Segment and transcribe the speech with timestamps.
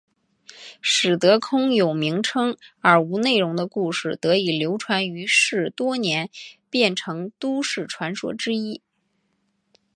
[0.81, 6.31] 使得空有名称而无内容的故事得以流传于世多年
[6.71, 8.81] 变成都市传说之一。